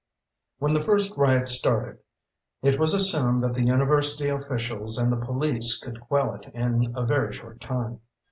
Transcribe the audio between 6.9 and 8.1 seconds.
a very short time.